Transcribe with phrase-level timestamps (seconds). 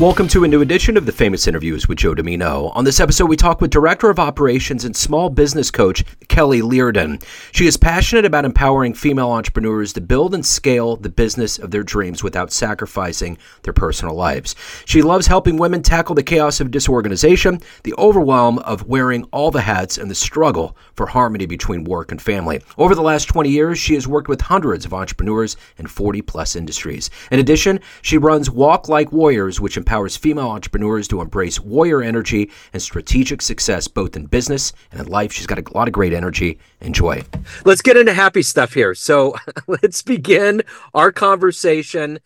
[0.00, 2.70] Welcome to a new edition of the Famous Interviews with Joe Dimino.
[2.76, 7.20] On this episode, we talk with Director of Operations and Small Business Coach Kelly Leardon.
[7.50, 11.82] She is passionate about empowering female entrepreneurs to build and scale the business of their
[11.82, 14.54] dreams without sacrificing their personal lives.
[14.84, 19.62] She loves helping women tackle the chaos of disorganization, the overwhelm of wearing all the
[19.62, 22.62] hats, and the struggle for harmony between work and family.
[22.76, 26.54] Over the last 20 years, she has worked with hundreds of entrepreneurs in 40 plus
[26.54, 27.10] industries.
[27.32, 32.50] In addition, she runs Walk Like Warriors, which empowers female entrepreneurs to embrace warrior energy
[32.74, 35.32] and strategic success both in business and in life.
[35.32, 37.24] She's got a lot of great energy and joy.
[37.64, 38.94] Let's get into happy stuff here.
[38.94, 39.34] So
[39.66, 40.60] let's begin
[40.92, 42.18] our conversation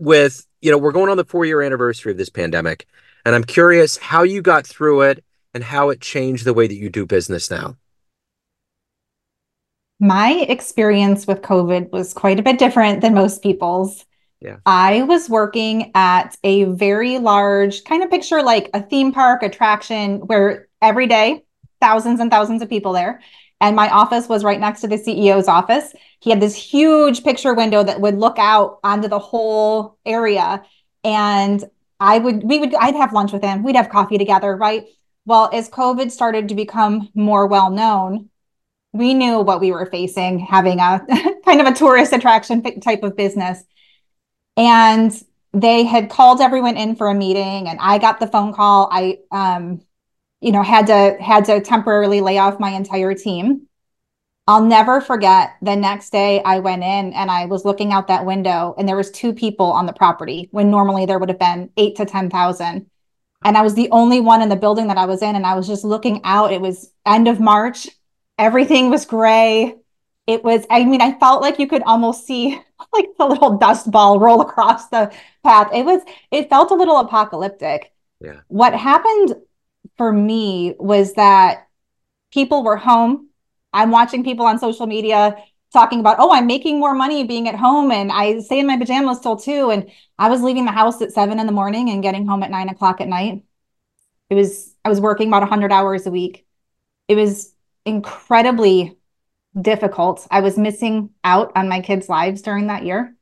[0.00, 2.88] with, you know, we're going on the four year anniversary of this pandemic.
[3.24, 5.22] And I'm curious how you got through it
[5.54, 7.76] and how it changed the way that you do business now.
[10.00, 14.05] My experience with COVID was quite a bit different than most people's.
[14.40, 14.56] Yeah.
[14.66, 20.18] I was working at a very large kind of picture like a theme park attraction
[20.20, 21.44] where every day
[21.80, 23.20] thousands and thousands of people there.
[23.60, 25.94] And my office was right next to the CEO's office.
[26.20, 30.62] He had this huge picture window that would look out onto the whole area.
[31.02, 31.64] And
[31.98, 33.62] I would, we would, I'd have lunch with him.
[33.62, 34.84] We'd have coffee together, right?
[35.24, 38.28] Well, as COVID started to become more well known,
[38.92, 41.04] we knew what we were facing having a
[41.44, 43.64] kind of a tourist attraction type of business.
[44.56, 45.12] And
[45.52, 48.88] they had called everyone in for a meeting and I got the phone call.
[48.92, 49.80] I um
[50.40, 53.66] you know had to had to temporarily lay off my entire team.
[54.48, 58.26] I'll never forget the next day I went in and I was looking out that
[58.26, 61.70] window and there was two people on the property when normally there would have been
[61.76, 62.86] 8 to 10,000.
[63.44, 65.56] And I was the only one in the building that I was in and I
[65.56, 66.52] was just looking out.
[66.52, 67.88] It was end of March.
[68.38, 69.74] Everything was gray
[70.26, 72.58] it was i mean i felt like you could almost see
[72.92, 75.70] like the little dust ball roll across the path.
[75.72, 77.92] It was it felt a little apocalyptic.
[78.20, 78.40] Yeah.
[78.48, 79.34] What happened
[79.96, 81.68] for me was that
[82.32, 83.30] people were home.
[83.72, 85.36] I'm watching people on social media
[85.72, 88.78] talking about oh i'm making more money being at home and i stay in my
[88.78, 89.70] pajamas till two.
[89.70, 92.50] And i was leaving the house at seven in the morning and getting home at
[92.50, 93.42] nine o'clock at night.
[94.30, 96.46] It was i was working about 100 hours a week.
[97.08, 97.52] It was
[97.84, 98.95] incredibly
[99.60, 100.26] difficult.
[100.30, 103.14] I was missing out on my kids' lives during that year,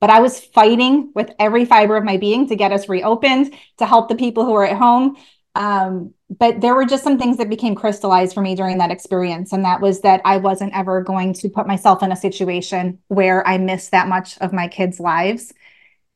[0.00, 3.86] but I was fighting with every fiber of my being to get us reopened, to
[3.86, 5.16] help the people who were at home.
[5.54, 9.52] Um, but there were just some things that became crystallized for me during that experience.
[9.52, 13.46] And that was that I wasn't ever going to put myself in a situation where
[13.46, 15.52] I missed that much of my kids' lives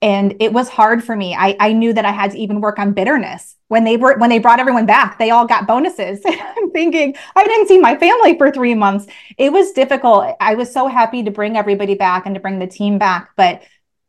[0.03, 1.35] and it was hard for me.
[1.35, 3.57] I, I knew that i had to even work on bitterness.
[3.69, 6.21] When they were when they brought everyone back they all got bonuses.
[6.27, 9.07] I'm thinking i didn't see my family for three months.
[9.39, 10.37] It was difficult.
[10.41, 13.63] I was so happy to bring everybody back and to bring the team back but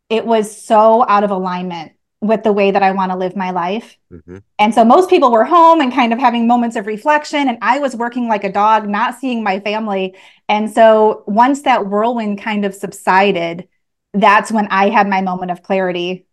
[0.10, 3.52] it was so out of alignment with the way that i want to live my
[3.52, 3.98] life.
[4.12, 4.38] Mm-hmm.
[4.60, 7.80] and so most people were home and kind of having moments of reflection and i
[7.80, 10.16] was working like a dog not seeing my family.
[10.50, 13.68] And so once that whirlwind kind of subsided
[14.14, 16.26] that's when I had my moment of clarity.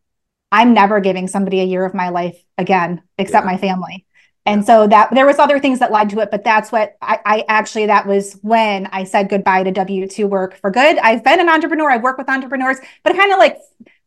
[0.53, 3.53] I'm never giving somebody a year of my life again, except yeah.
[3.53, 4.07] my family.
[4.47, 7.19] And so that there was other things that led to it, but that's what I,
[7.25, 10.99] I, actually that was when I said goodbye to W two work for good.
[10.99, 11.91] I've been an entrepreneur.
[11.91, 13.59] I've worked with entrepreneurs, but I kind of like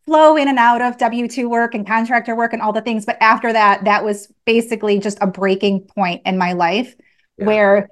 [0.06, 3.06] flow in and out of W two work and contractor work and all the things.
[3.06, 6.96] But after that, that was basically just a breaking point in my life
[7.38, 7.46] yeah.
[7.46, 7.90] where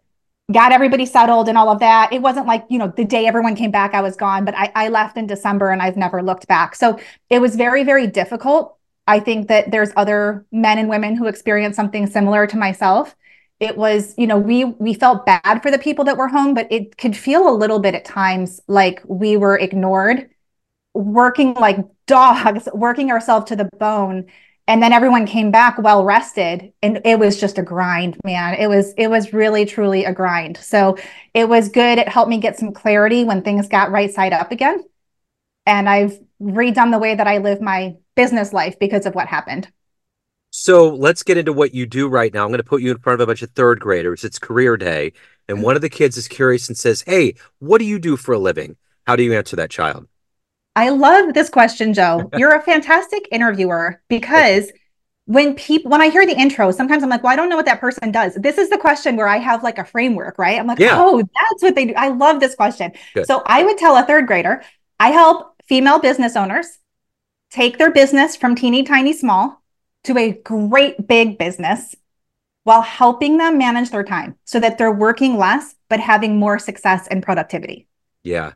[0.52, 2.12] got everybody settled and all of that.
[2.12, 4.72] It wasn't like, you know, the day everyone came back, I was gone, but I,
[4.75, 6.75] I left in December and I've never looked back.
[6.75, 8.78] So it was very, very difficult.
[9.07, 13.16] I think that there's other men and women who experienced something similar to myself.
[13.59, 16.68] It was, you know, we we felt bad for the people that were home, but
[16.72, 20.30] it could feel a little bit at times like we were ignored,
[20.94, 24.25] working like dogs, working ourselves to the bone
[24.67, 28.53] and then everyone came back well rested and it was just a grind man.
[28.55, 30.57] It was it was really truly a grind.
[30.57, 30.97] So
[31.33, 31.97] it was good.
[31.97, 34.83] It helped me get some clarity when things got right side up again.
[35.65, 39.71] And i've redone the way that i live my business life because of what happened.
[40.51, 42.44] So let's get into what you do right now.
[42.44, 44.25] I'm going to put you in front of a bunch of third graders.
[44.25, 45.13] It's career day.
[45.47, 45.65] And mm-hmm.
[45.65, 48.39] one of the kids is curious and says hey what do you do for a
[48.39, 48.77] living?
[49.07, 50.07] How do you answer that child
[50.75, 52.29] I love this question, Joe.
[52.38, 54.71] You're a fantastic interviewer because
[55.25, 57.65] when people when I hear the intro, sometimes I'm like, well, I don't know what
[57.65, 58.35] that person does.
[58.35, 60.59] This is the question where I have like a framework, right?
[60.59, 60.95] I'm like, yeah.
[60.97, 61.94] oh, that's what they do.
[61.95, 62.91] I love this question.
[63.13, 63.27] Good.
[63.27, 64.63] So I would tell a third grader,
[65.00, 66.79] I help female business owners
[67.50, 69.62] take their business from teeny tiny small
[70.06, 71.95] to a great big business
[72.63, 77.07] while helping them manage their time so that they're working less but having more success
[77.09, 77.88] and productivity.
[78.24, 78.53] Yeah.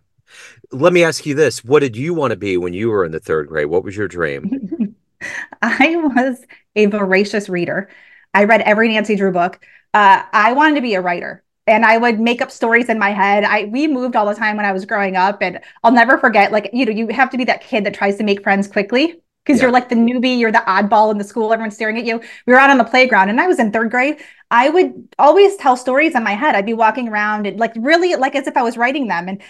[0.72, 1.64] Let me ask you this.
[1.64, 3.68] What did you want to be when you were in the third grade?
[3.68, 4.96] What was your dream?
[5.62, 6.40] I was
[6.76, 7.90] a voracious reader.
[8.34, 9.66] I read every Nancy Drew book.
[9.94, 13.12] Uh, I wanted to be a writer and I would make up stories in my
[13.12, 13.44] head.
[13.44, 16.52] I we moved all the time when I was growing up, and I'll never forget.
[16.52, 19.20] Like you know, you have to be that kid that tries to make friends quickly
[19.46, 19.66] because yeah.
[19.66, 21.54] you're like the newbie, you're the oddball in the school.
[21.54, 22.20] Everyone's staring at you.
[22.46, 24.18] We were out on the playground, and I was in third grade.
[24.50, 26.56] I would always tell stories in my head.
[26.56, 29.28] I'd be walking around and like really like as if I was writing them.
[29.28, 29.42] And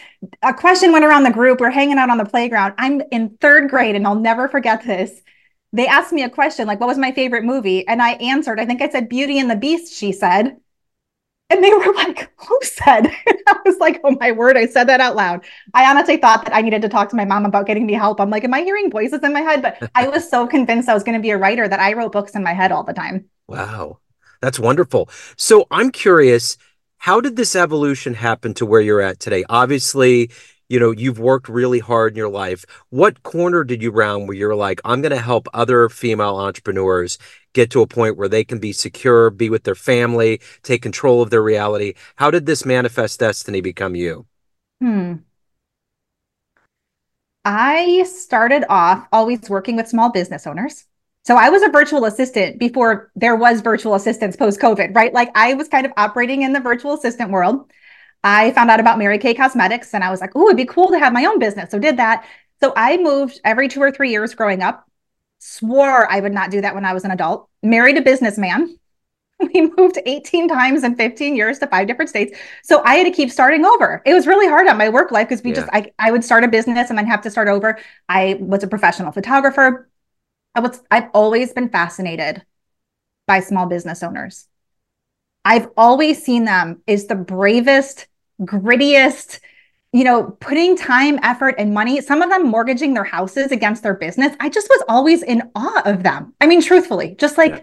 [0.41, 1.59] a question went around the group.
[1.59, 2.73] We're hanging out on the playground.
[2.77, 5.21] I'm in third grade, and I'll never forget this.
[5.73, 8.59] They asked me a question like, "What was my favorite movie?" And I answered.
[8.59, 9.93] I think I said Beauty and the Beast.
[9.93, 10.57] She said
[11.55, 13.07] and they were like, Who said?
[13.47, 15.45] I was like, Oh my word, I said that out loud.
[15.73, 18.19] I honestly thought that I needed to talk to my mom about getting me help.
[18.19, 19.61] I'm like, Am I hearing voices in my head?
[19.61, 22.11] But I was so convinced I was going to be a writer that I wrote
[22.11, 23.25] books in my head all the time.
[23.47, 23.99] Wow.
[24.41, 25.09] That's wonderful.
[25.37, 26.57] So I'm curious,
[26.97, 29.43] how did this evolution happen to where you're at today?
[29.49, 30.29] Obviously,
[30.69, 34.37] you know you've worked really hard in your life what corner did you round where
[34.37, 37.17] you're like i'm going to help other female entrepreneurs
[37.53, 41.21] get to a point where they can be secure be with their family take control
[41.21, 44.25] of their reality how did this manifest destiny become you
[44.81, 45.13] hmm
[47.43, 50.85] i started off always working with small business owners
[51.25, 55.11] so I was a virtual assistant before there was virtual assistants post COVID, right?
[55.11, 57.71] Like I was kind of operating in the virtual assistant world.
[58.25, 60.89] I found out about Mary Kay Cosmetics and I was like, oh, it'd be cool
[60.89, 61.69] to have my own business.
[61.69, 62.25] So did that.
[62.59, 64.89] So I moved every two or three years growing up,
[65.37, 68.77] swore I would not do that when I was an adult, married a businessman.
[69.53, 72.39] We moved 18 times in 15 years to five different states.
[72.63, 74.01] So I had to keep starting over.
[74.05, 75.57] It was really hard on my work life because we yeah.
[75.57, 77.77] just, I, I would start a business and then have to start over.
[78.07, 79.89] I was a professional photographer.
[80.55, 82.45] I was, I've always been fascinated
[83.27, 84.47] by small business owners.
[85.43, 88.07] I've always seen them as the bravest,
[88.41, 89.39] grittiest,
[89.93, 93.93] you know, putting time, effort, and money, some of them mortgaging their houses against their
[93.93, 94.35] business.
[94.39, 96.33] I just was always in awe of them.
[96.41, 97.61] I mean, truthfully, just like, yeah.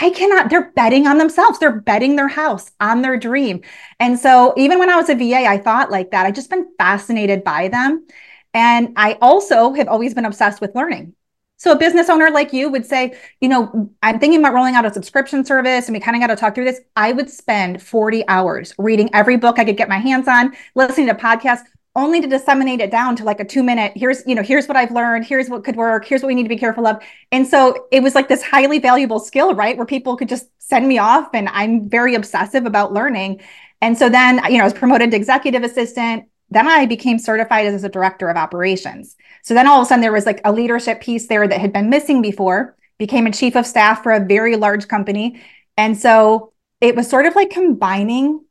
[0.00, 1.58] I cannot, they're betting on themselves.
[1.58, 3.62] They're betting their house on their dream.
[3.98, 6.26] And so even when I was a VA, I thought like that.
[6.26, 8.06] I just been fascinated by them.
[8.54, 11.14] And I also have always been obsessed with learning.
[11.60, 14.86] So a business owner like you would say, you know, I'm thinking about rolling out
[14.86, 16.80] a subscription service and we kind of got to talk through this.
[16.96, 21.08] I would spend 40 hours reading every book I could get my hands on, listening
[21.08, 21.64] to podcasts,
[21.94, 24.78] only to disseminate it down to like a two minute, here's, you know, here's what
[24.78, 26.96] I've learned, here's what could work, here's what we need to be careful of.
[27.30, 29.76] And so it was like this highly valuable skill, right?
[29.76, 33.42] Where people could just send me off and I'm very obsessive about learning.
[33.82, 37.66] And so then, you know, I was promoted to executive assistant then I became certified
[37.66, 39.16] as a director of operations.
[39.42, 41.72] So then all of a sudden there was like a leadership piece there that had
[41.72, 45.40] been missing before, became a chief of staff for a very large company.
[45.76, 48.44] And so it was sort of like combining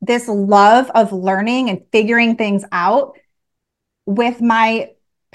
[0.00, 3.18] this love of learning and figuring things out
[4.06, 4.90] with my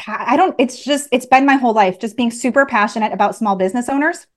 [0.08, 3.56] I don't it's just it's been my whole life just being super passionate about small
[3.56, 4.28] business owners.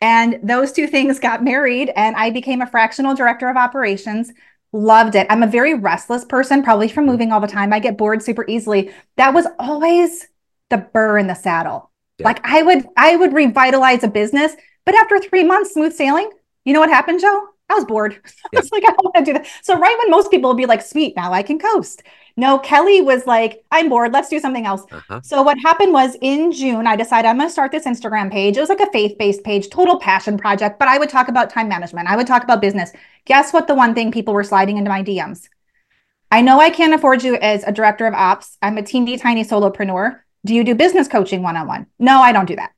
[0.00, 4.30] And those two things got married and I became a fractional director of operations
[4.76, 5.26] Loved it.
[5.30, 7.12] I'm a very restless person, probably from mm-hmm.
[7.12, 7.72] moving all the time.
[7.72, 8.92] I get bored super easily.
[9.16, 10.28] That was always
[10.68, 11.90] the burr in the saddle.
[12.18, 12.26] Yeah.
[12.26, 16.30] Like I would, I would revitalize a business, but after three months, smooth sailing,
[16.66, 17.48] you know what happened, Joe?
[17.68, 18.20] I was bored.
[18.52, 18.60] Yeah.
[18.60, 19.46] I was like, I don't want to do that.
[19.62, 22.04] So right when most people will be like, sweet, now I can coast.
[22.36, 24.12] No, Kelly was like, I'm bored.
[24.12, 24.84] Let's do something else.
[24.90, 25.20] Uh-huh.
[25.22, 28.56] So what happened was in June, I decided I'm going to start this Instagram page.
[28.56, 31.68] It was like a faith-based page, total passion project, but I would talk about time
[31.68, 32.08] management.
[32.08, 32.92] I would talk about business.
[33.24, 33.66] Guess what?
[33.66, 35.48] The one thing people were sliding into my DMs.
[36.30, 38.58] I know I can't afford you as a director of ops.
[38.60, 40.20] I'm a teeny tiny solopreneur.
[40.44, 41.86] Do you do business coaching one-on-one?
[41.98, 42.70] No, I don't do that.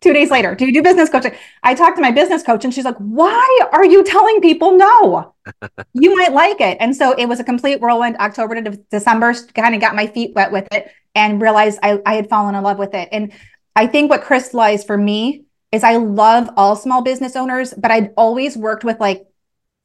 [0.00, 1.32] Two days later, do you do business coaching?
[1.62, 5.34] I talked to my business coach and she's like, why are you telling people no?
[5.94, 6.76] you might like it.
[6.80, 10.06] And so it was a complete whirlwind, October to de- December, kind of got my
[10.06, 13.08] feet wet with it and realized I, I had fallen in love with it.
[13.10, 13.32] And
[13.74, 18.12] I think what crystallized for me is I love all small business owners, but I'd
[18.16, 19.26] always worked with like,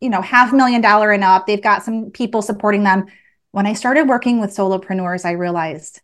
[0.02, 1.48] you know, half million dollar and up.
[1.48, 3.06] They've got some people supporting them.
[3.52, 6.02] When I started working with solopreneurs, I realized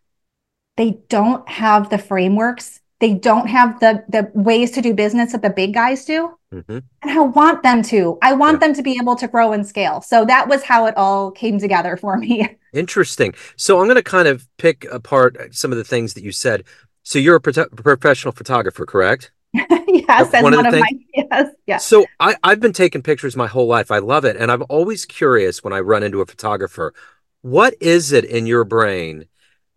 [0.76, 5.42] they don't have the frameworks they don't have the the ways to do business that
[5.42, 6.78] the big guys do mm-hmm.
[7.02, 8.66] and i want them to i want yeah.
[8.66, 11.58] them to be able to grow and scale so that was how it all came
[11.58, 15.84] together for me interesting so i'm going to kind of pick apart some of the
[15.84, 16.64] things that you said
[17.02, 19.30] so you're a pro- professional photographer correct
[19.88, 21.86] yes, one, of, of my yes, yes.
[21.86, 23.90] So I, I've been taking pictures my whole life.
[23.90, 24.36] I love it.
[24.36, 26.92] And I'm always curious when I run into a photographer,
[27.40, 29.26] what is it in your brain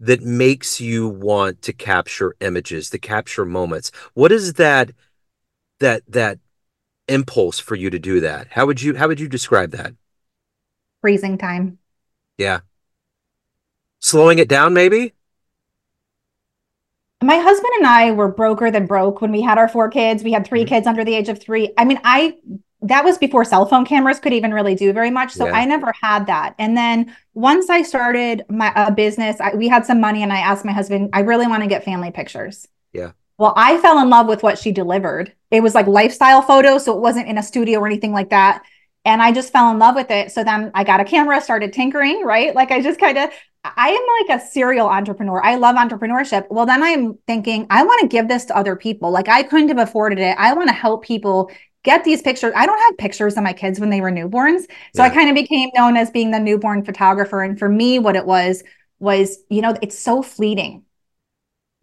[0.02, 3.92] that makes you want to capture images, to capture moments?
[4.14, 4.92] What is that
[5.80, 6.40] that that
[7.08, 8.48] impulse for you to do that?
[8.52, 9.94] How would you how would you describe that?
[11.02, 11.78] Freezing time.
[12.38, 12.62] Yeah.
[14.00, 15.14] Slowing it down maybe?
[17.24, 20.24] my husband and I were broker than broke when we had our four kids.
[20.24, 20.70] We had 3 mm-hmm.
[20.70, 21.72] kids under the age of three.
[21.78, 22.38] I mean, I
[22.82, 25.34] that was before cell phone cameras could even really do very much.
[25.34, 25.54] So yeah.
[25.54, 26.56] I never had that.
[26.58, 30.40] And then once I started my a business, I, we had some money, and I
[30.40, 32.68] asked my husband, I really want to get family pictures.
[32.94, 33.12] Yeah.
[33.38, 35.34] Well, I fell in love with what she delivered.
[35.52, 38.64] It was like lifestyle photos, so it wasn't in a studio or anything like that.
[39.04, 40.32] And I just fell in love with it.
[40.32, 42.54] So then I got a camera, started tinkering, right?
[42.54, 43.32] Like I just kind of
[43.64, 45.44] I am like a serial entrepreneur.
[45.44, 46.48] I love entrepreneurship.
[46.50, 49.12] Well, then I'm thinking, I want to give this to other people.
[49.12, 50.36] Like I couldn't have afforded it.
[50.38, 51.52] I want to help people
[51.84, 52.54] get these pictures.
[52.56, 54.62] I don't have pictures of my kids when they were newborns.
[54.96, 55.06] So yeah.
[55.06, 57.42] I kind of became known as being the newborn photographer.
[57.42, 58.64] And for me, what it was,
[59.00, 60.84] was, you know, it's so fleeting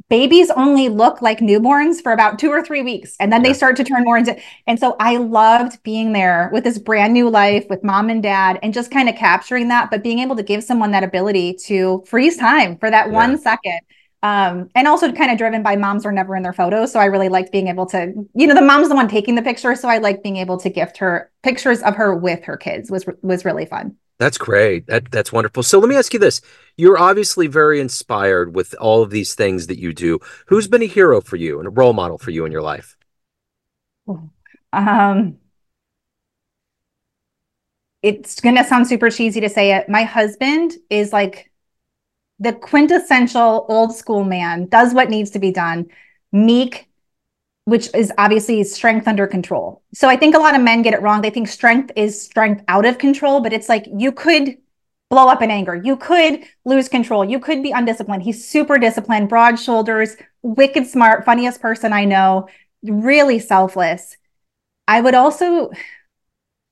[0.09, 3.49] babies only look like newborns for about two or three weeks and then yeah.
[3.49, 4.37] they start to turn more into
[4.67, 8.59] and so i loved being there with this brand new life with mom and dad
[8.62, 12.02] and just kind of capturing that but being able to give someone that ability to
[12.07, 13.12] freeze time for that yeah.
[13.12, 13.81] one second
[14.22, 17.04] um, and also kind of driven by moms are never in their photos so i
[17.04, 19.88] really liked being able to you know the mom's the one taking the picture so
[19.88, 23.44] i like being able to gift her pictures of her with her kids was was
[23.44, 24.87] really fun that's great.
[24.88, 25.62] That that's wonderful.
[25.62, 26.40] So let me ask you this.
[26.76, 30.18] You're obviously very inspired with all of these things that you do.
[30.46, 32.96] Who's been a hero for you and a role model for you in your life?
[34.72, 35.38] Um
[38.02, 39.88] it's going to sound super cheesy to say it.
[39.88, 41.50] My husband is like
[42.38, 45.87] the quintessential old school man, does what needs to be done,
[46.33, 46.88] meek,
[47.64, 49.83] which is obviously strength under control.
[49.92, 51.21] So I think a lot of men get it wrong.
[51.21, 54.57] They think strength is strength out of control, but it's like you could
[55.11, 55.75] blow up in anger.
[55.75, 57.25] You could lose control.
[57.25, 58.23] You could be undisciplined.
[58.23, 62.49] He's super disciplined, broad shoulders, wicked smart, funniest person I know,
[62.83, 64.16] really selfless.
[64.87, 65.71] I would also,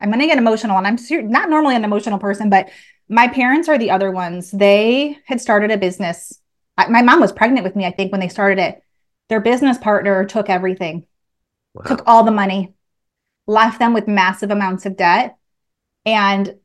[0.00, 0.96] I'm going to get emotional, and I'm
[1.30, 2.68] not normally an emotional person, but
[3.08, 4.50] my parents are the other ones.
[4.50, 6.40] They had started a business.
[6.76, 8.82] my mom was pregnant with me, I think, when they started it
[9.28, 11.06] their business partner took everything,
[11.75, 11.82] wow.
[11.84, 12.75] took all the money,
[13.46, 15.36] left them with massive amounts of debt.
[16.04, 16.56] And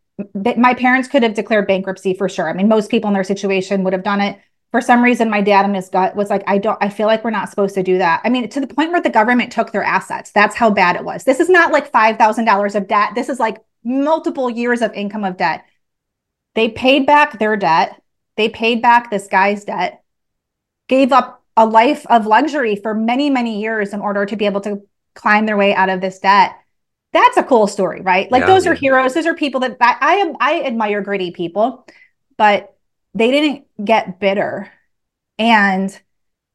[0.43, 2.49] th- my parents could have declared bankruptcy for sure.
[2.49, 4.39] I mean, most people in their situation would have done it.
[4.71, 7.23] For some reason, my dad in his gut was like, I don't, I feel like
[7.23, 8.21] we're not supposed to do that.
[8.23, 10.31] I mean, to the point where the government took their assets.
[10.31, 11.25] That's how bad it was.
[11.25, 13.09] This is not like $5,000 of debt.
[13.15, 15.65] This is like multiple years of income of debt.
[16.55, 18.01] They paid back their debt.
[18.37, 20.03] They paid back this guy's debt,
[20.87, 24.61] gave up a life of luxury for many, many years in order to be able
[24.61, 24.81] to
[25.13, 26.57] climb their way out of this debt.
[27.13, 28.31] That's a cool story, right?
[28.31, 28.71] Like yeah, those yeah.
[28.71, 29.13] are heroes.
[29.13, 30.37] Those are people that I, I am.
[30.39, 31.85] I admire gritty people,
[32.37, 32.75] but
[33.13, 34.71] they didn't get bitter.
[35.37, 35.97] And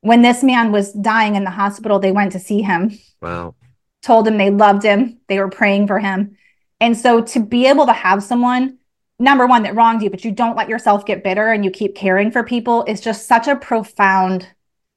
[0.01, 2.99] when this man was dying in the hospital, they went to see him.
[3.21, 3.55] Wow.
[4.03, 5.19] Told him they loved him.
[5.29, 6.39] They were praying for him.
[6.81, 8.79] And so to be able to have someone
[9.19, 11.95] number one that wronged you, but you don't let yourself get bitter and you keep
[11.95, 14.49] caring for people is just such a profound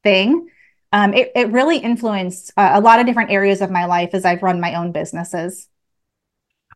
[0.04, 0.50] thing.
[0.92, 4.26] Um, it, it really influenced uh, a lot of different areas of my life as
[4.26, 5.68] I've run my own businesses.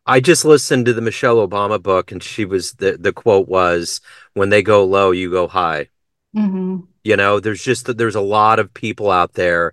[0.06, 4.02] I just listened to the Michelle Obama book, and she was the the quote was,
[4.34, 5.88] "When they go low, you go high."
[6.36, 6.80] Mm-hmm.
[7.04, 9.72] You know, there's just there's a lot of people out there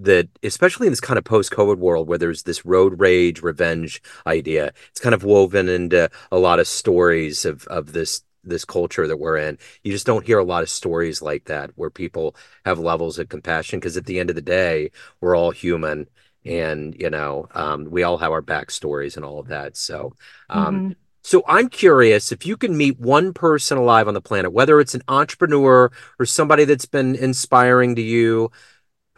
[0.00, 4.02] that, especially in this kind of post COVID world where there's this road rage, revenge
[4.26, 9.06] idea, it's kind of woven into a lot of stories of of this this culture
[9.06, 9.58] that we're in.
[9.84, 13.28] You just don't hear a lot of stories like that where people have levels of
[13.28, 14.90] compassion because at the end of the day,
[15.20, 16.08] we're all human
[16.44, 19.76] and you know um, we all have our backstories and all of that.
[19.76, 20.14] So.
[20.48, 20.92] Um, mm-hmm.
[21.22, 24.94] So I'm curious if you can meet one person alive on the planet, whether it's
[24.94, 28.50] an entrepreneur or somebody that's been inspiring to you,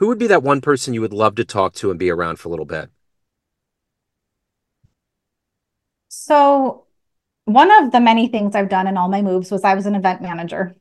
[0.03, 2.41] who would be that one person you would love to talk to and be around
[2.41, 2.91] for a little bit?
[6.09, 6.87] So
[7.45, 9.95] one of the many things I've done in all my moves was I was an
[9.95, 10.75] event manager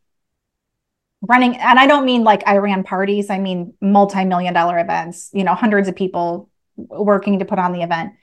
[1.21, 5.43] running and I don't mean like I ran parties, I mean multi-million dollar events, you
[5.43, 8.13] know, hundreds of people working to put on the event.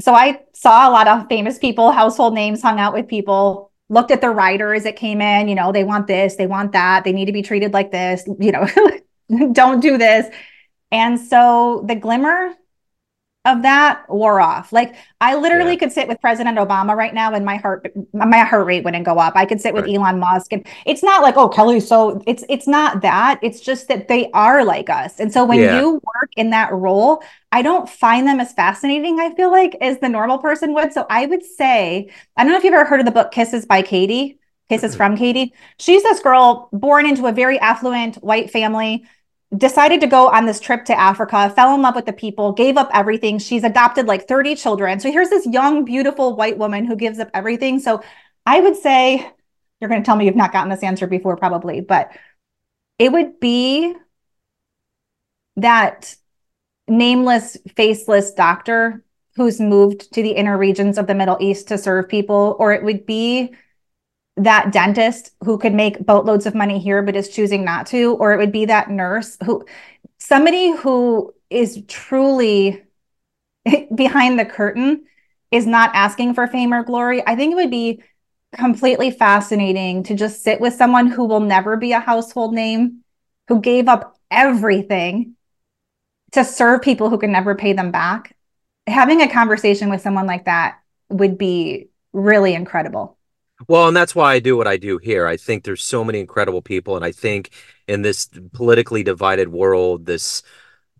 [0.00, 4.10] So I saw a lot of famous people, household names, hung out with people, looked
[4.10, 7.12] at their riders that came in, you know, they want this, they want that, they
[7.12, 8.66] need to be treated like this, you know,
[9.52, 10.26] don't do this.
[10.90, 12.54] And so the glimmer
[13.48, 14.72] of that wore off.
[14.72, 15.78] Like I literally yeah.
[15.78, 19.18] could sit with President Obama right now and my heart my heart rate wouldn't go
[19.18, 19.34] up.
[19.36, 19.94] I could sit with right.
[19.94, 23.38] Elon Musk and it's not like, oh, Kelly, so it's it's not that.
[23.42, 25.18] It's just that they are like us.
[25.18, 25.80] And so when yeah.
[25.80, 29.98] you work in that role, I don't find them as fascinating, I feel like, as
[30.00, 30.92] the normal person would.
[30.92, 33.64] So I would say, I don't know if you've ever heard of the book Kisses
[33.64, 34.38] by Katie.
[34.68, 34.96] Kisses mm-hmm.
[34.98, 35.54] from Katie.
[35.78, 39.06] She's this girl born into a very affluent white family
[39.56, 42.76] decided to go on this trip to Africa, fell in love with the people, gave
[42.76, 43.38] up everything.
[43.38, 45.00] She's adopted like 30 children.
[45.00, 47.78] So here's this young, beautiful white woman who gives up everything.
[47.80, 48.02] So
[48.44, 49.30] I would say,
[49.80, 52.10] you're going to tell me you've not gotten this answer before, probably, but
[52.98, 53.94] it would be
[55.56, 56.14] that
[56.86, 59.02] nameless, faceless doctor
[59.36, 62.82] who's moved to the inner regions of the Middle East to serve people, or it
[62.82, 63.54] would be
[64.38, 68.32] that dentist who could make boatloads of money here but is choosing not to, or
[68.32, 69.64] it would be that nurse who
[70.18, 72.82] somebody who is truly
[73.94, 75.04] behind the curtain
[75.50, 77.26] is not asking for fame or glory.
[77.26, 78.02] I think it would be
[78.54, 83.04] completely fascinating to just sit with someone who will never be a household name,
[83.48, 85.34] who gave up everything
[86.32, 88.36] to serve people who can never pay them back.
[88.86, 90.78] Having a conversation with someone like that
[91.10, 93.17] would be really incredible.
[93.66, 95.26] Well, and that's why I do what I do here.
[95.26, 97.50] I think there's so many incredible people, and I think
[97.88, 100.42] in this politically divided world, this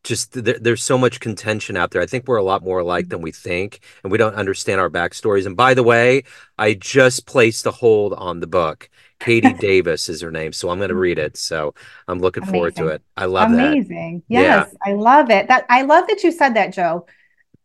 [0.03, 2.03] just there, there's so much contention out there.
[2.03, 3.11] I think we're a lot more alike mm-hmm.
[3.11, 5.47] than we think, and we don't understand our backstories.
[5.47, 6.25] And by the way,
[6.59, 8.91] I just placed a hold on the book.
[9.21, 11.27] Katie Davis is her name, so I'm going to read mm-hmm.
[11.27, 11.37] it.
[11.37, 11.75] So
[12.09, 12.55] I'm looking Amazing.
[12.55, 13.03] forward to it.
[13.17, 13.59] I love Amazing.
[13.59, 13.73] that.
[13.73, 14.23] Amazing.
[14.29, 14.93] Yes, yeah.
[14.93, 15.49] I love it.
[15.49, 17.07] That I love that you said that, Joe.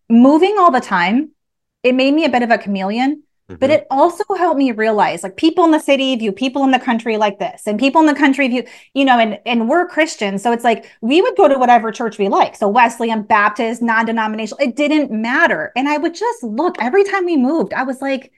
[0.09, 1.31] Moving all the time,
[1.81, 3.23] it made me a bit of a chameleon
[3.53, 3.59] Mm-hmm.
[3.59, 6.79] But it also helped me realize like people in the city view people in the
[6.79, 10.43] country like this, and people in the country view, you know, and and we're Christians.
[10.43, 12.55] So it's like we would go to whatever church we like.
[12.55, 15.71] So Wesleyan, Baptist, non-denominational, it didn't matter.
[15.75, 18.31] And I would just look every time we moved, I was like,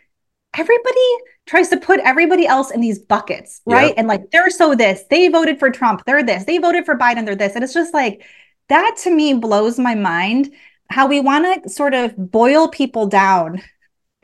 [0.58, 1.10] everybody
[1.46, 3.90] tries to put everybody else in these buckets, right?
[3.90, 3.96] Yep.
[3.98, 7.26] And like they're so this, they voted for Trump, they're this, they voted for Biden,
[7.26, 7.56] they're this.
[7.56, 8.24] And it's just like
[8.70, 10.52] that to me blows my mind
[10.90, 13.62] how we want to sort of boil people down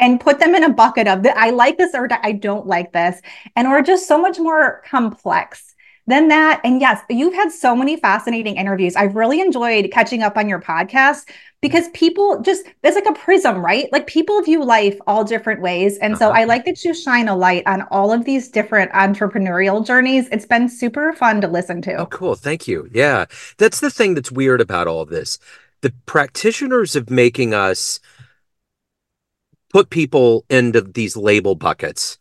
[0.01, 2.91] and put them in a bucket of that I like this or I don't like
[2.91, 3.21] this.
[3.55, 5.75] And we're just so much more complex
[6.07, 6.59] than that.
[6.63, 8.95] And yes, you've had so many fascinating interviews.
[8.95, 11.29] I've really enjoyed catching up on your podcast
[11.61, 13.87] because people just it's like a prism, right?
[13.91, 15.97] Like people view life all different ways.
[15.99, 16.39] And so uh-huh.
[16.39, 20.27] I like that you shine a light on all of these different entrepreneurial journeys.
[20.31, 21.93] It's been super fun to listen to.
[21.93, 22.35] Oh, cool.
[22.35, 22.89] Thank you.
[22.91, 23.25] Yeah.
[23.57, 25.37] That's the thing that's weird about all this.
[25.81, 27.99] The practitioners of making us
[29.71, 32.17] put people into these label buckets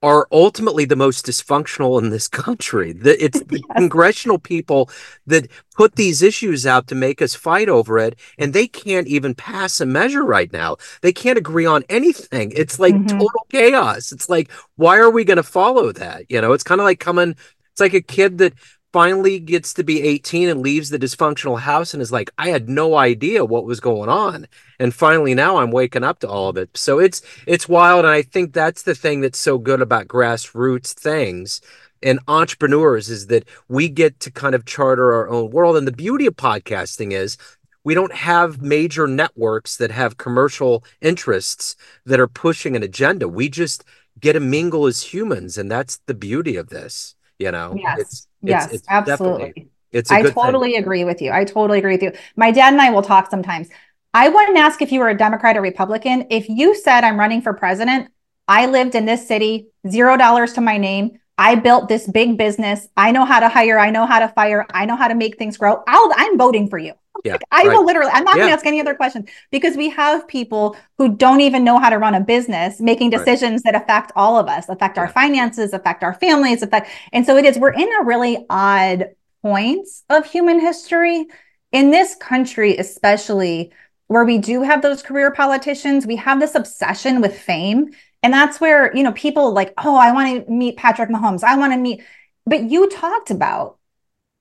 [0.00, 2.92] are ultimately the most dysfunctional in this country.
[2.92, 3.76] The, it's the yes.
[3.76, 4.90] congressional people
[5.26, 9.34] that put these issues out to make us fight over it, and they can't even
[9.34, 10.76] pass a measure right now.
[11.02, 12.52] They can't agree on anything.
[12.54, 13.18] It's like mm-hmm.
[13.18, 14.12] total chaos.
[14.12, 16.30] It's like, why are we going to follow that?
[16.30, 17.34] You know, it's kind of like coming.
[17.72, 18.54] It's like a kid that
[18.92, 22.68] finally gets to be 18 and leaves the dysfunctional house and is like, I had
[22.68, 24.46] no idea what was going on.
[24.78, 26.76] And finally now I'm waking up to all of it.
[26.76, 28.04] So it's it's wild.
[28.04, 31.60] And I think that's the thing that's so good about grassroots things
[32.02, 35.76] and entrepreneurs is that we get to kind of charter our own world.
[35.76, 37.36] And the beauty of podcasting is
[37.84, 41.74] we don't have major networks that have commercial interests
[42.04, 43.28] that are pushing an agenda.
[43.28, 43.84] We just
[44.20, 45.58] get to mingle as humans.
[45.58, 50.10] And that's the beauty of this you know yes it's, it's, yes it's absolutely it's
[50.10, 50.82] i totally thing.
[50.82, 53.68] agree with you i totally agree with you my dad and i will talk sometimes
[54.14, 57.40] i wouldn't ask if you were a democrat or republican if you said i'm running
[57.40, 58.08] for president
[58.48, 62.88] i lived in this city zero dollars to my name I built this big business.
[62.96, 63.78] I know how to hire.
[63.78, 64.66] I know how to fire.
[64.74, 65.84] I know how to make things grow.
[65.86, 66.94] I'll, I'm voting for you.
[67.24, 67.76] Yeah, like, I right.
[67.76, 68.42] will literally, I'm not yeah.
[68.42, 71.90] going to ask any other questions because we have people who don't even know how
[71.90, 73.72] to run a business making decisions right.
[73.72, 75.02] that affect all of us, affect yeah.
[75.02, 76.90] our finances, affect our families, affect.
[77.12, 79.10] And so it is, we're in a really odd
[79.42, 81.26] points of human history
[81.72, 83.72] in this country, especially
[84.06, 86.06] where we do have those career politicians.
[86.06, 87.90] We have this obsession with fame.
[88.22, 91.44] And that's where, you know, people like, oh, I want to meet Patrick Mahomes.
[91.44, 92.02] I want to meet,
[92.46, 93.77] but you talked about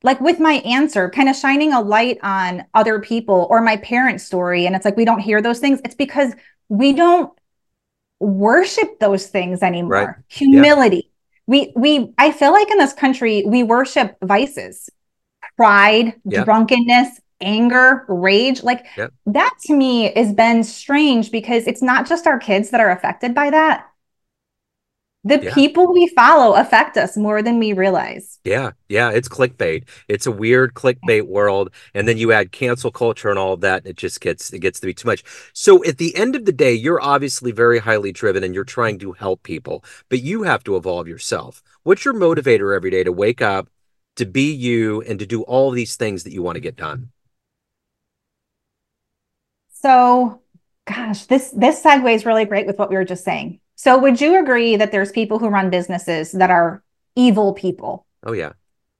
[0.03, 4.25] like with my answer, kind of shining a light on other people or my parents'
[4.25, 4.65] story.
[4.65, 5.81] And it's like we don't hear those things.
[5.83, 6.33] It's because
[6.69, 7.31] we don't
[8.19, 9.91] worship those things anymore.
[9.91, 10.15] Right.
[10.27, 10.95] Humility.
[10.95, 11.11] Yeah.
[11.47, 14.89] We we I feel like in this country we worship vices,
[15.55, 16.43] pride, yeah.
[16.43, 18.63] drunkenness, anger, rage.
[18.63, 19.07] Like yeah.
[19.27, 23.33] that to me has been strange because it's not just our kids that are affected
[23.33, 23.87] by that
[25.27, 25.53] the yeah.
[25.53, 28.39] people we follow affect us more than we realize.
[28.45, 29.83] Yeah, yeah, it's clickbait.
[30.07, 33.83] It's a weird clickbait world, and then you add cancel culture and all of that,
[33.83, 35.23] and it just gets it gets to be too much.
[35.53, 38.99] So at the end of the day, you're obviously very highly driven, and you're trying
[38.99, 41.61] to help people, but you have to evolve yourself.
[41.83, 43.67] What's your motivator every day to wake up,
[44.15, 47.11] to be you, and to do all these things that you want to get done?
[49.73, 50.41] So,
[50.85, 54.39] gosh, this this segues really great with what we were just saying so would you
[54.39, 56.83] agree that there's people who run businesses that are
[57.15, 58.05] evil people?
[58.25, 58.53] Oh yeah.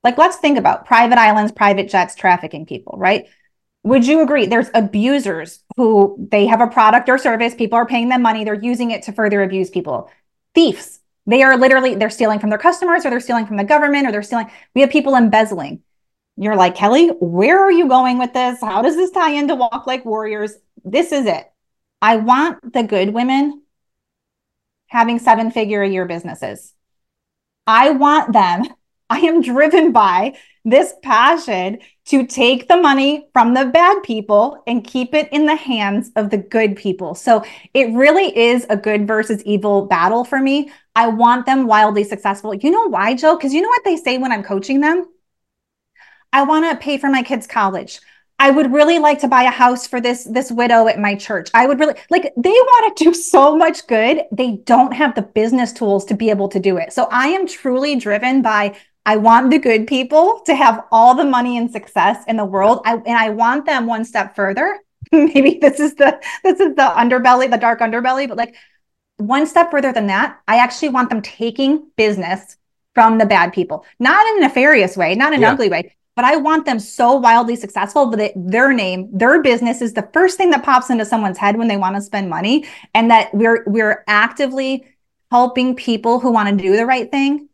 [0.03, 3.25] Like let's think about private islands, private jets, trafficking people, right?
[3.83, 8.09] Would you agree there's abusers who they have a product or service, people are paying
[8.09, 10.11] them money, they're using it to further abuse people.
[10.53, 14.07] Thieves, they are literally they're stealing from their customers or they're stealing from the government
[14.07, 14.49] or they're stealing.
[14.75, 15.81] We have people embezzling.
[16.35, 18.61] you're like, Kelly, where are you going with this?
[18.61, 20.53] How does this tie into Walk Like Warriors?
[20.85, 21.51] This is it.
[21.99, 23.63] I want the good women
[24.87, 26.73] having seven figure a year businesses.
[27.65, 28.63] I want them.
[29.09, 34.85] I am driven by this passion to take the money from the bad people and
[34.85, 37.15] keep it in the hands of the good people.
[37.15, 40.69] So it really is a good versus evil battle for me.
[40.93, 42.53] I want them wildly successful.
[42.53, 43.37] You know why, Joe?
[43.37, 45.05] Because you know what they say when I'm coaching them?
[46.33, 48.01] I want to pay for my kids' college.
[48.39, 51.49] I would really like to buy a house for this this widow at my church.
[51.53, 54.23] I would really like they want to do so much good.
[54.31, 56.93] They don't have the business tools to be able to do it.
[56.93, 61.23] So I am truly driven by I want the good people to have all the
[61.23, 62.81] money and success in the world.
[62.85, 64.77] I, and I want them one step further.
[65.11, 68.55] Maybe this is the this is the underbelly, the dark underbelly, but like
[69.15, 72.57] one step further than that, I actually want them taking business
[72.93, 75.51] from the bad people, not in a nefarious way, not in an yeah.
[75.53, 79.93] ugly way, but I want them so wildly successful that their name, their business is
[79.93, 83.11] the first thing that pops into someone's head when they want to spend money, and
[83.11, 84.87] that we're we're actively
[85.29, 87.47] helping people who want to do the right thing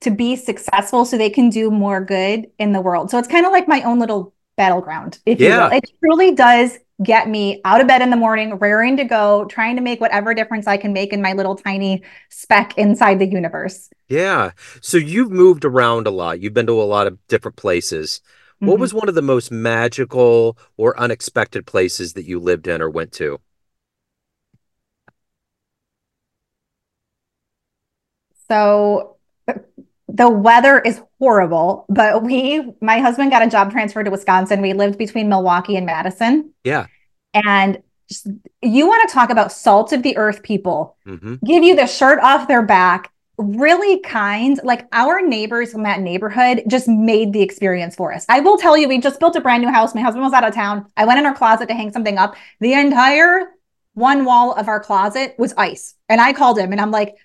[0.00, 3.10] to be successful so they can do more good in the world.
[3.10, 5.48] So it's kind of like my own little battleground, if yeah.
[5.48, 5.76] you will.
[5.76, 9.76] It truly does get me out of bed in the morning, raring to go, trying
[9.76, 13.90] to make whatever difference I can make in my little tiny speck inside the universe.
[14.08, 14.52] Yeah.
[14.80, 16.40] So you've moved around a lot.
[16.40, 18.20] You've been to a lot of different places.
[18.56, 18.66] Mm-hmm.
[18.66, 22.90] What was one of the most magical or unexpected places that you lived in or
[22.90, 23.40] went to?
[28.48, 29.11] So
[30.14, 34.60] the weather is horrible, but we, my husband got a job transfer to Wisconsin.
[34.60, 36.52] We lived between Milwaukee and Madison.
[36.64, 36.86] Yeah.
[37.32, 38.28] And just,
[38.60, 41.36] you want to talk about salt of the earth people, mm-hmm.
[41.44, 44.60] give you the shirt off their back, really kind.
[44.62, 48.26] Like our neighbors in that neighborhood just made the experience for us.
[48.28, 49.94] I will tell you, we just built a brand new house.
[49.94, 50.86] My husband was out of town.
[50.96, 52.36] I went in our closet to hang something up.
[52.60, 53.52] The entire
[53.94, 55.94] one wall of our closet was ice.
[56.10, 57.16] And I called him and I'm like,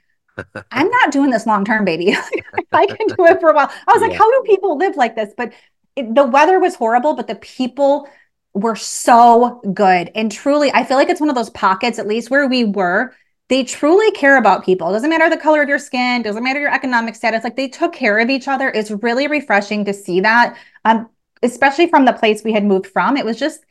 [0.71, 2.15] I'm not doing this long term, baby.
[2.71, 3.71] I can do it for a while.
[3.88, 4.10] I was yeah.
[4.10, 5.34] like, how do people live like this?
[5.36, 5.54] But
[5.95, 8.08] it, the weather was horrible, but the people
[8.54, 10.12] were so good.
[10.15, 13.13] And truly, I feel like it's one of those pockets, at least where we were,
[13.50, 14.89] they truly care about people.
[14.89, 17.43] It doesn't matter the color of your skin, doesn't matter your economic status.
[17.43, 18.69] Like they took care of each other.
[18.69, 20.58] It's really refreshing to see that.
[20.86, 21.10] Um,
[21.43, 23.17] especially from the place we had moved from.
[23.17, 23.65] It was just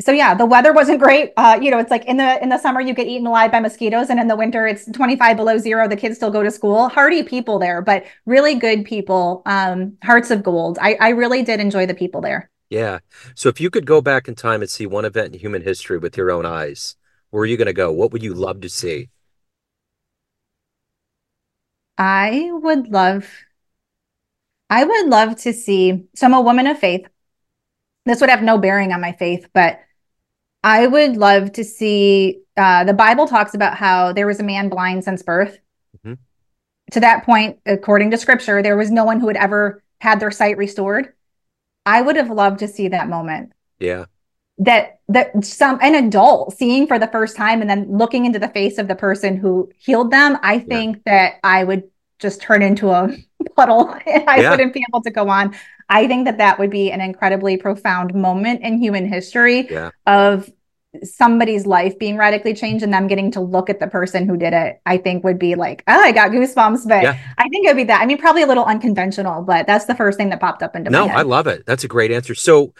[0.00, 1.32] so yeah, the weather wasn't great.
[1.38, 3.60] Uh, you know, it's like in the in the summer you get eaten alive by
[3.60, 5.88] mosquitoes, and in the winter it's 25 below zero.
[5.88, 6.88] The kids still go to school.
[6.90, 9.42] Hardy people there, but really good people.
[9.46, 10.78] Um, hearts of gold.
[10.82, 12.50] I, I really did enjoy the people there.
[12.68, 12.98] Yeah.
[13.34, 15.98] So if you could go back in time and see one event in human history
[15.98, 16.96] with your own eyes,
[17.30, 17.90] where are you going to go?
[17.92, 19.08] What would you love to see?
[21.98, 23.28] I would love.
[24.68, 26.08] I would love to see.
[26.14, 27.06] So I'm a woman of faith.
[28.04, 29.80] This would have no bearing on my faith, but
[30.66, 32.40] I would love to see.
[32.56, 35.60] Uh, the Bible talks about how there was a man blind since birth.
[35.98, 36.14] Mm-hmm.
[36.90, 40.32] To that point, according to Scripture, there was no one who had ever had their
[40.32, 41.12] sight restored.
[41.86, 43.52] I would have loved to see that moment.
[43.78, 44.06] Yeah.
[44.58, 48.48] That that some an adult seeing for the first time and then looking into the
[48.48, 50.36] face of the person who healed them.
[50.42, 51.12] I think yeah.
[51.12, 51.84] that I would
[52.18, 53.16] just turn into a
[53.56, 54.50] puddle and I yeah.
[54.50, 55.54] wouldn't be able to go on.
[55.88, 59.90] I think that that would be an incredibly profound moment in human history yeah.
[60.06, 60.50] of
[61.04, 64.52] somebody's life being radically changed and them getting to look at the person who did
[64.52, 66.88] it, I think would be like, oh, I got goosebumps.
[66.88, 67.18] But yeah.
[67.38, 68.00] I think it would be that.
[68.00, 70.90] I mean, probably a little unconventional, but that's the first thing that popped up into
[70.90, 71.18] no, my head.
[71.18, 71.66] I love it.
[71.66, 72.34] That's a great answer.
[72.34, 72.74] So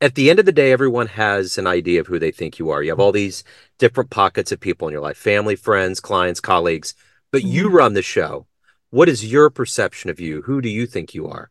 [0.00, 2.70] at the end of the day, everyone has an idea of who they think you
[2.70, 2.82] are.
[2.82, 3.44] You have all these
[3.78, 6.94] different pockets of people in your life family, friends, clients, colleagues,
[7.30, 7.50] but mm-hmm.
[7.50, 8.46] you run the show.
[8.90, 10.42] What is your perception of you?
[10.42, 11.50] Who do you think you are?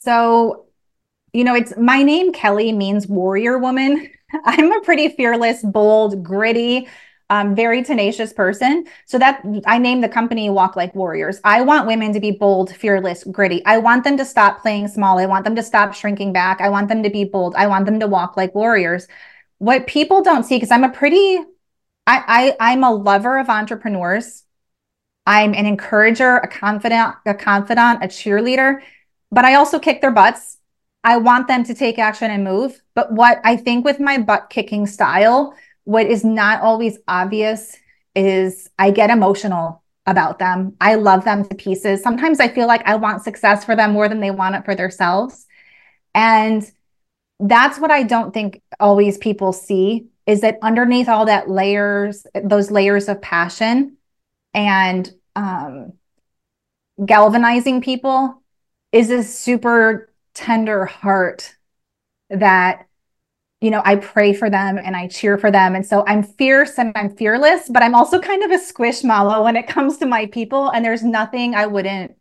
[0.00, 0.65] So,
[1.32, 4.10] you know, it's my name, Kelly, means warrior woman.
[4.44, 6.88] I'm a pretty fearless, bold, gritty,
[7.28, 8.86] um, very tenacious person.
[9.06, 11.40] So that I named the company Walk Like Warriors.
[11.44, 13.64] I want women to be bold, fearless, gritty.
[13.66, 15.18] I want them to stop playing small.
[15.18, 16.60] I want them to stop shrinking back.
[16.60, 17.54] I want them to be bold.
[17.56, 19.08] I want them to walk like warriors.
[19.58, 21.38] What people don't see, because I'm a pretty,
[22.06, 24.44] I, I I'm a lover of entrepreneurs.
[25.26, 28.80] I'm an encourager, a confidant, a confidant, a cheerleader
[29.30, 30.55] but I also kick their butts.
[31.06, 32.82] I want them to take action and move.
[32.96, 37.76] But what I think with my butt kicking style, what is not always obvious
[38.16, 40.74] is I get emotional about them.
[40.80, 42.02] I love them to pieces.
[42.02, 44.74] Sometimes I feel like I want success for them more than they want it for
[44.74, 45.46] themselves.
[46.12, 46.68] And
[47.38, 52.72] that's what I don't think always people see is that underneath all that layers, those
[52.72, 53.96] layers of passion
[54.54, 55.92] and um,
[57.04, 58.42] galvanizing people
[58.90, 61.56] is a super tender heart
[62.30, 62.86] that
[63.60, 65.74] you know, I pray for them and I cheer for them.
[65.74, 69.56] And so I'm fierce and I'm fearless, but I'm also kind of a squishmallow when
[69.56, 70.68] it comes to my people.
[70.68, 72.16] And there's nothing I wouldn't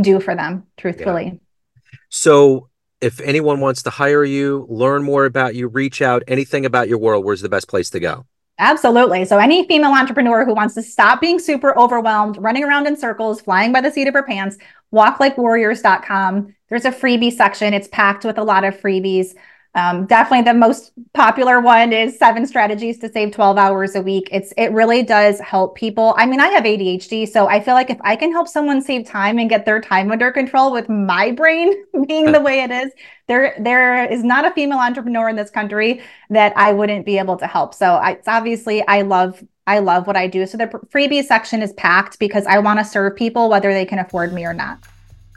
[0.00, 1.24] do for them, truthfully.
[1.24, 1.98] Yeah.
[2.08, 2.68] So
[3.00, 6.98] if anyone wants to hire you, learn more about you, reach out, anything about your
[6.98, 8.24] world, where's the best place to go?
[8.58, 9.26] Absolutely.
[9.26, 13.40] So, any female entrepreneur who wants to stop being super overwhelmed, running around in circles,
[13.40, 14.56] flying by the seat of her pants,
[14.94, 16.54] walklikewarriors.com.
[16.68, 17.74] There's a freebie section.
[17.74, 19.34] It's packed with a lot of freebies.
[19.76, 24.26] Um, definitely the most popular one is seven strategies to save 12 hours a week.
[24.32, 26.14] It's it really does help people.
[26.16, 29.06] I mean, I have ADHD, so I feel like if I can help someone save
[29.06, 31.74] time and get their time under control with my brain
[32.06, 32.90] being the way it is,
[33.26, 37.36] there there is not a female entrepreneur in this country that I wouldn't be able
[37.36, 37.74] to help.
[37.74, 40.46] So I, it's obviously I love I love what I do.
[40.46, 43.98] So the freebie section is packed because I want to serve people whether they can
[43.98, 44.78] afford me or not.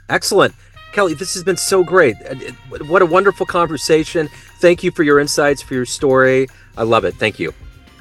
[0.08, 0.54] Excellent.
[0.92, 2.16] Kelly, this has been so great.
[2.28, 2.34] Uh,
[2.86, 4.28] what a wonderful conversation.
[4.58, 6.48] Thank you for your insights, for your story.
[6.76, 7.14] I love it.
[7.14, 7.54] Thank you.